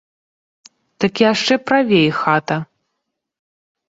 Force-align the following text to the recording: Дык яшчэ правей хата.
Дык 1.03 1.13
яшчэ 1.31 1.55
правей 1.71 2.05
хата. 2.21 2.57